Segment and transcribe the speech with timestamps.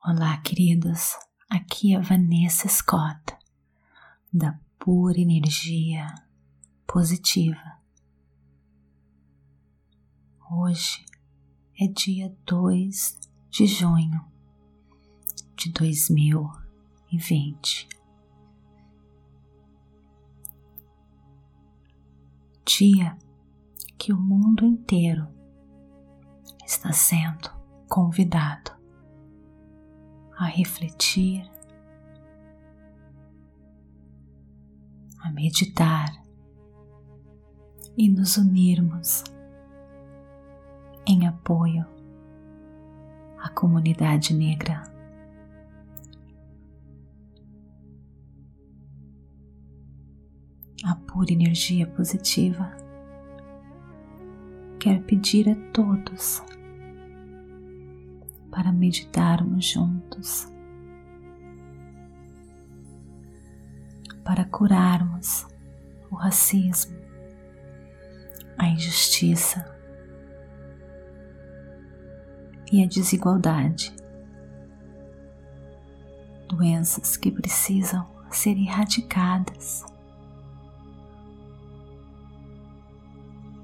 [0.00, 1.18] Olá, queridos.
[1.50, 3.36] Aqui é Vanessa Scott,
[4.32, 6.14] da Pura Energia
[6.86, 7.80] Positiva.
[10.50, 11.04] Hoje
[11.78, 13.18] é dia 2
[13.50, 14.24] de junho
[15.56, 17.88] de 2020.
[22.64, 23.18] Dia
[23.98, 25.26] que o mundo inteiro
[26.64, 27.50] está sendo
[27.88, 28.77] convidado
[30.38, 31.50] a refletir,
[35.20, 36.22] a meditar
[37.96, 39.24] e nos unirmos
[41.04, 41.84] em apoio
[43.36, 44.84] à comunidade negra.
[50.84, 52.70] A pura energia positiva
[54.78, 56.40] quer pedir a todos
[58.58, 60.52] para meditarmos juntos,
[64.24, 65.46] para curarmos
[66.10, 66.98] o racismo,
[68.58, 69.64] a injustiça
[72.72, 73.94] e a desigualdade,
[76.48, 79.84] doenças que precisam ser erradicadas.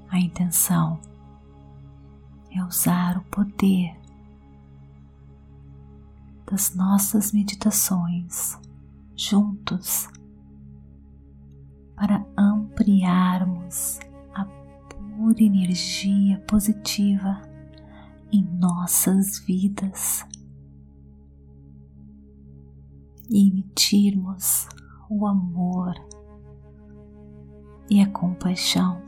[0.07, 1.01] A intenção
[2.49, 4.04] é usar o poder
[6.45, 8.57] das nossas meditações
[9.15, 10.07] juntos
[11.95, 13.99] para ampliarmos
[14.33, 17.41] a pura energia positiva
[18.31, 20.25] em nossas vidas
[23.29, 24.67] e emitirmos
[25.09, 25.93] o amor
[27.89, 29.01] e a compaixão.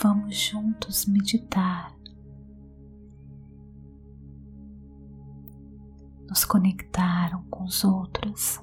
[0.00, 1.97] Vamos juntos meditar
[6.28, 8.60] nos conectaram com os outros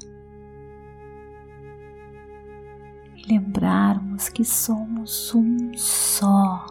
[3.16, 6.66] e lembrarmos que somos um só.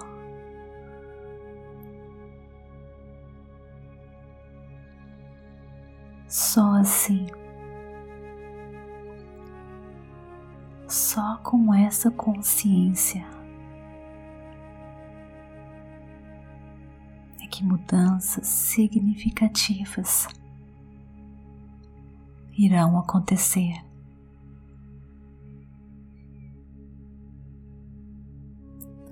[6.29, 7.27] Só assim,
[10.89, 13.25] só com essa consciência
[17.41, 20.27] é que mudanças significativas
[22.57, 23.75] irão acontecer.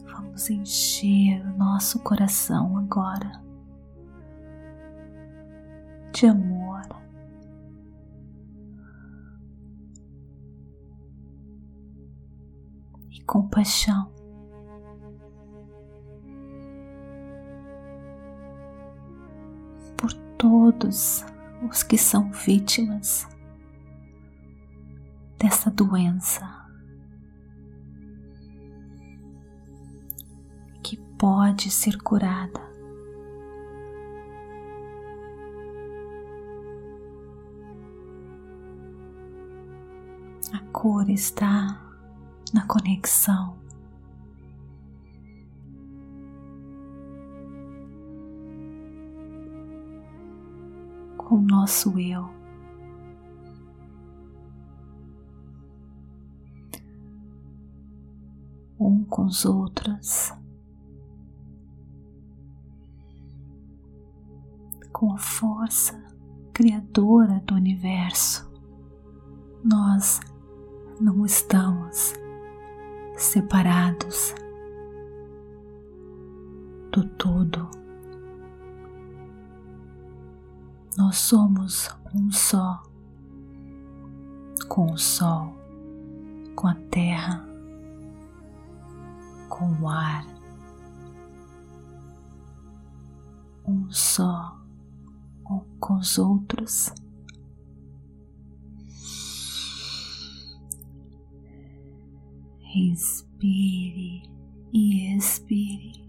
[0.05, 3.43] Vamos encher o nosso coração agora
[6.13, 6.83] de amor.
[13.11, 14.11] E compaixão.
[19.97, 21.25] Por todos
[21.69, 23.29] os que são vítimas
[25.39, 26.43] dessa doença
[30.83, 32.61] que pode ser curada.
[40.53, 41.81] A cura está
[42.53, 43.57] na conexão
[51.33, 52.31] o nosso eu.
[58.79, 60.35] um com os outros,
[64.93, 66.03] com a força
[66.53, 68.51] criadora do universo.
[69.63, 70.19] Nós
[71.01, 72.15] não estamos
[73.17, 74.35] separados
[76.91, 77.82] do todo.
[80.97, 82.83] Nós somos um só
[84.69, 85.57] com o sol,
[86.55, 87.53] com a terra
[89.63, 90.27] com o ar,
[93.67, 94.59] um só
[95.79, 96.93] com os outros.
[102.75, 104.23] Inspire
[104.73, 106.02] e expire.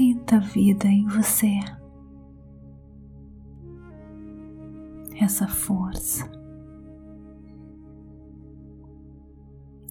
[0.00, 1.60] Sinta a vida em você,
[5.20, 6.26] essa força.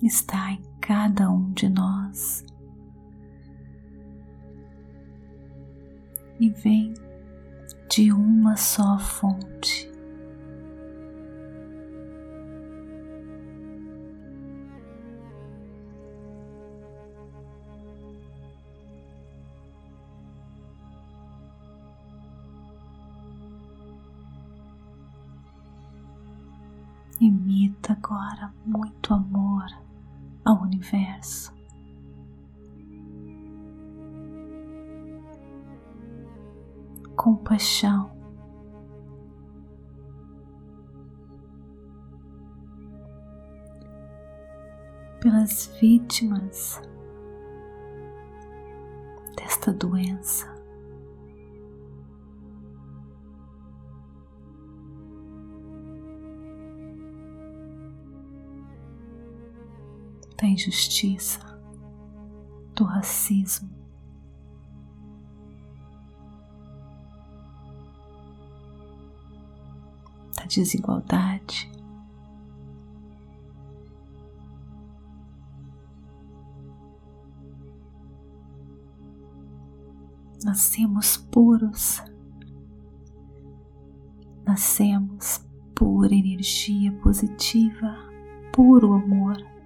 [0.02, 2.44] está em cada um de nós
[6.40, 6.92] e vem
[7.88, 9.89] de uma só fonte.
[27.90, 29.66] Emita agora muito amor
[30.46, 31.52] ao universo.
[37.16, 38.12] Compaixão.
[45.20, 46.82] Pelas vítimas
[49.36, 50.59] desta doença.
[60.40, 61.40] Da injustiça,
[62.74, 63.70] do racismo.
[70.38, 71.70] Da desigualdade.
[80.42, 82.02] Nascemos puros,
[84.46, 85.46] nascemos
[85.76, 87.94] pura energia positiva,
[88.54, 89.59] puro amor.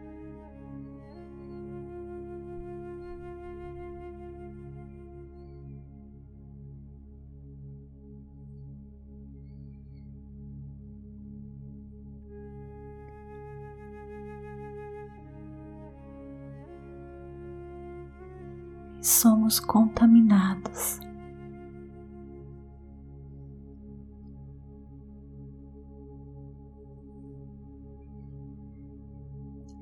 [19.59, 21.00] Contaminados.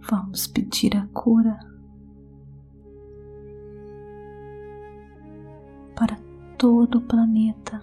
[0.10, 1.58] Vamos pedir a cura
[5.96, 6.18] para
[6.58, 7.82] todo o planeta.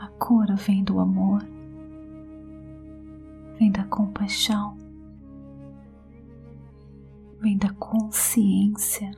[0.00, 1.57] A cura vem do amor
[3.88, 4.76] compaixão,
[7.40, 9.10] vem da consciência.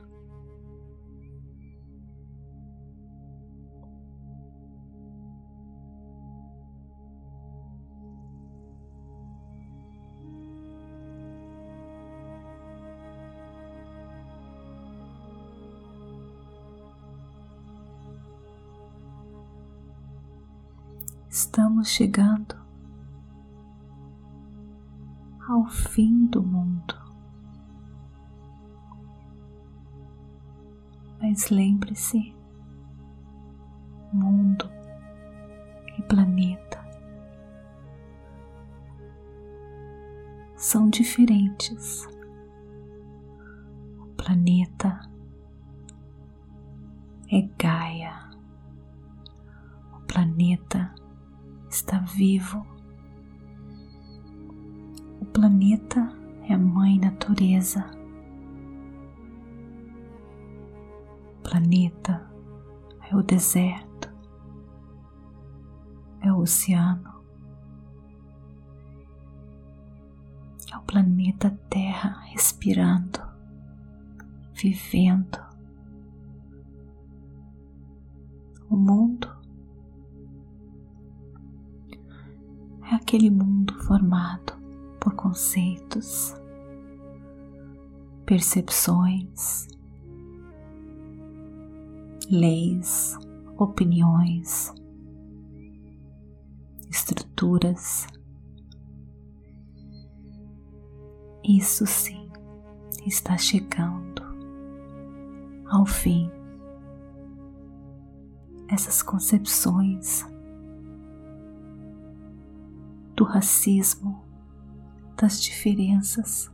[21.29, 22.60] Estamos chegando
[25.71, 26.95] fim do mundo.
[31.21, 32.35] Mas lembre-se,
[34.11, 34.69] mundo
[35.97, 36.81] e planeta
[40.55, 42.07] são diferentes.
[43.99, 44.99] O planeta
[47.31, 48.29] é Gaia.
[49.93, 50.93] O planeta
[51.69, 52.65] está vivo
[55.25, 56.11] planeta
[56.47, 57.85] é a mãe natureza.
[61.37, 62.29] O planeta
[63.09, 64.11] é o deserto,
[66.21, 67.23] é o oceano,
[70.71, 73.19] é o planeta Terra respirando,
[74.53, 75.39] vivendo.
[78.69, 79.29] O mundo
[82.89, 84.60] é aquele mundo formado
[85.01, 86.35] por conceitos,
[88.23, 89.67] percepções,
[92.29, 93.17] leis,
[93.57, 94.71] opiniões,
[96.87, 98.05] estruturas.
[101.43, 102.29] Isso sim
[103.03, 104.21] está chegando
[105.67, 106.29] ao fim.
[108.69, 110.23] Essas concepções
[113.15, 114.30] do racismo,
[115.21, 116.51] das diferenças,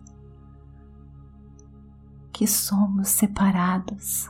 [2.34, 4.30] que somos separados.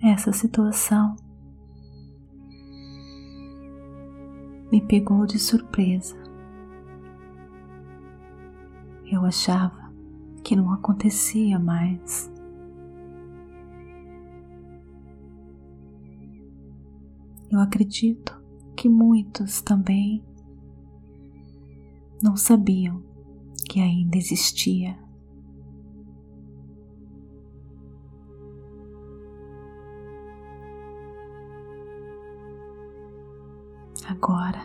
[0.00, 1.16] Essa situação
[4.70, 6.16] me pegou de surpresa.
[9.10, 9.92] Eu achava
[10.44, 12.32] que não acontecia mais.
[17.50, 18.40] Eu acredito
[18.76, 20.22] que muitos também
[22.22, 23.02] não sabiam
[23.68, 24.98] que ainda existia.
[34.08, 34.64] Agora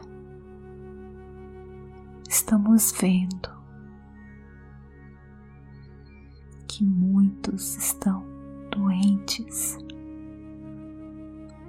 [2.30, 3.50] estamos vendo
[6.68, 8.24] que muitos estão
[8.72, 9.78] doentes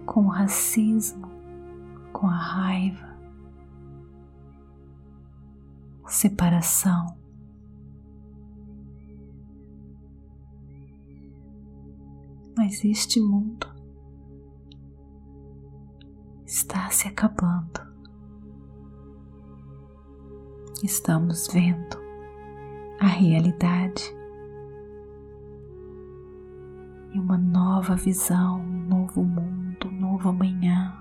[0.04, 1.28] com o racismo,
[2.12, 3.09] com a raiva,
[6.10, 7.16] separação.
[12.56, 13.66] Mas este mundo
[16.44, 17.80] está se acabando.
[20.82, 21.96] Estamos vendo
[22.98, 24.02] a realidade
[27.14, 30.92] e uma nova visão, um novo mundo, um novo amanhã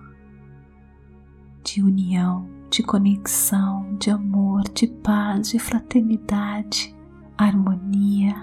[1.64, 6.96] de união, de conexão, de amor, de paz, de fraternidade,
[7.38, 8.36] harmonia.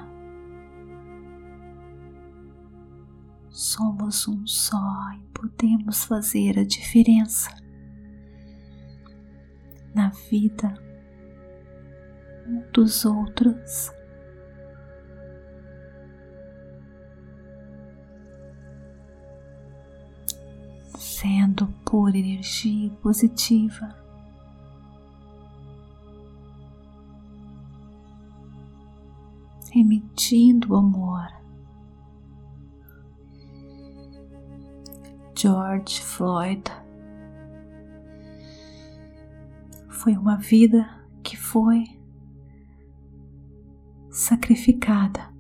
[3.49, 7.51] Somos um só e podemos fazer a diferença
[9.95, 10.75] na vida
[12.47, 13.91] um dos outros.
[20.99, 24.06] sendo pura energia positiva.
[29.79, 31.29] Emitindo amor.
[35.37, 36.63] George Floyd
[39.91, 40.89] foi uma vida
[41.23, 41.85] que foi
[44.09, 45.36] sacrificada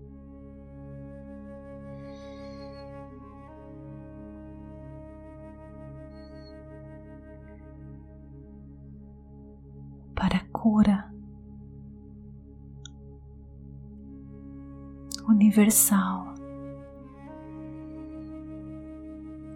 [15.56, 16.34] universal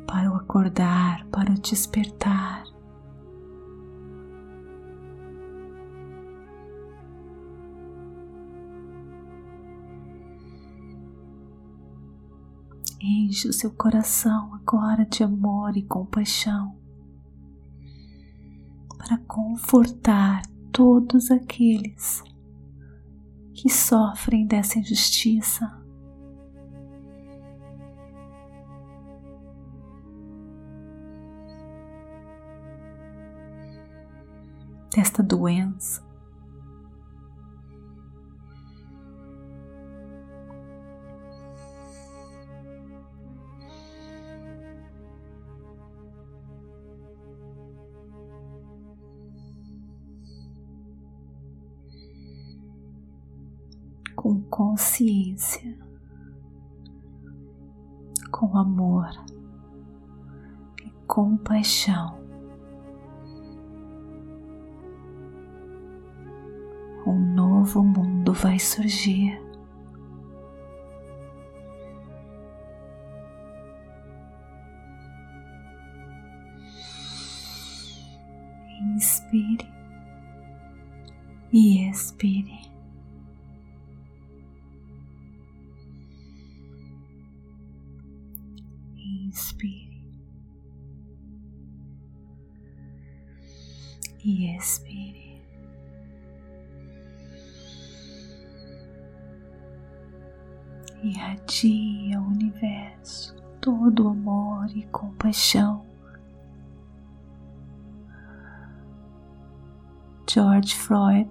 [0.07, 2.65] para o acordar, para o despertar.
[13.03, 16.77] Enche o seu coração agora de amor e compaixão
[18.97, 20.43] para confortar
[20.73, 22.23] todos aqueles
[23.55, 25.80] que sofrem dessa injustiça.
[34.93, 36.03] Desta doença,
[54.17, 55.79] com consciência,
[58.33, 59.09] com amor
[60.85, 62.30] e compaixão.
[67.61, 69.39] Novo mundo vai surgir.
[78.95, 79.69] Inspire
[81.53, 82.71] e expire.
[88.97, 90.03] inspire
[94.25, 95.30] e expire.
[101.11, 105.85] Irradie ao universo todo amor e compaixão.
[110.29, 111.29] George Floyd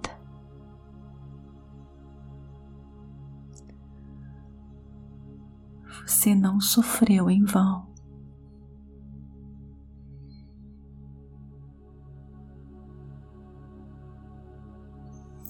[6.02, 7.88] você não sofreu em vão.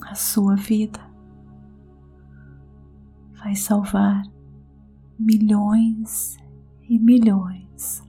[0.03, 1.10] A sua vida
[3.51, 4.23] vai salvar
[5.19, 6.37] milhões
[6.89, 8.01] e milhões.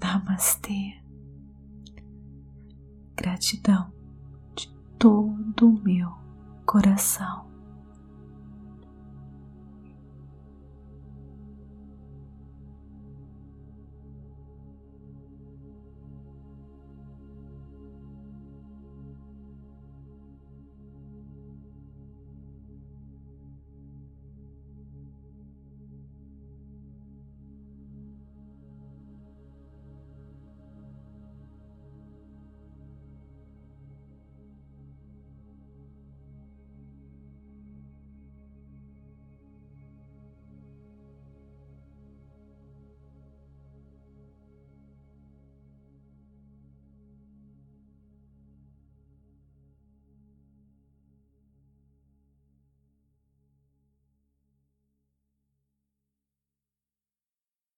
[0.00, 1.02] Namastê.
[3.16, 3.92] Gratidão
[4.54, 6.08] de todo o meu
[6.64, 7.53] coração.